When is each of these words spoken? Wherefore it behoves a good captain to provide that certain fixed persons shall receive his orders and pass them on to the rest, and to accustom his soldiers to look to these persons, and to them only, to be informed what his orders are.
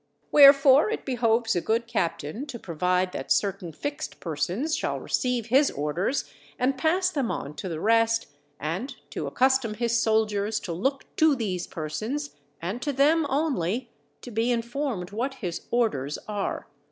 Wherefore 0.31 0.89
it 0.89 1.05
behoves 1.05 1.55
a 1.55 1.61
good 1.61 1.85
captain 1.85 2.47
to 2.47 2.57
provide 2.57 3.11
that 3.11 3.31
certain 3.31 3.71
fixed 3.71 4.19
persons 4.19 4.75
shall 4.75 4.99
receive 4.99 5.45
his 5.45 5.69
orders 5.69 6.25
and 6.57 6.75
pass 6.75 7.11
them 7.11 7.29
on 7.29 7.53
to 7.57 7.69
the 7.69 7.79
rest, 7.79 8.25
and 8.59 8.95
to 9.11 9.27
accustom 9.27 9.75
his 9.75 9.99
soldiers 10.01 10.59
to 10.61 10.73
look 10.73 11.05
to 11.17 11.35
these 11.35 11.67
persons, 11.67 12.31
and 12.59 12.81
to 12.81 12.91
them 12.91 13.27
only, 13.29 13.91
to 14.23 14.31
be 14.31 14.51
informed 14.51 15.11
what 15.11 15.35
his 15.35 15.67
orders 15.69 16.17
are. 16.27 16.65